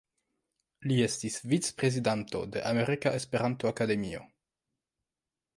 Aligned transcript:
Li 0.91 0.95
estis 1.07 1.37
vic-prezidanto 1.51 2.43
de 2.55 2.65
Amerika 2.71 3.15
Esperanto-Akademio. 3.21 4.27